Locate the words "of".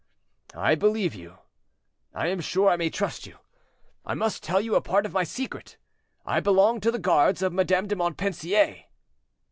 5.05-5.13, 7.43-7.53